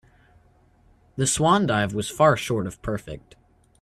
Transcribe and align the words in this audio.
The 1.15 1.27
swan 1.27 1.67
dive 1.67 1.93
was 1.93 2.09
far 2.09 2.35
short 2.35 2.65
of 2.65 2.81
perfect. 2.81 3.35